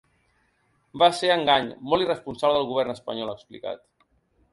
[1.01, 3.85] Va ser engany molt irresponsable del govern espanyol, ha explicat.